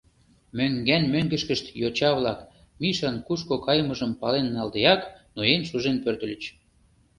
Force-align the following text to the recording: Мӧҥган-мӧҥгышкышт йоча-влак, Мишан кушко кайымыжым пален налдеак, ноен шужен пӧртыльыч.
Мӧҥган-мӧҥгышкышт 0.57 1.65
йоча-влак, 1.81 2.39
Мишан 2.81 3.15
кушко 3.27 3.55
кайымыжым 3.65 4.11
пален 4.21 4.47
налдеак, 4.55 5.01
ноен 5.35 5.61
шужен 5.69 5.97
пӧртыльыч. 6.03 6.43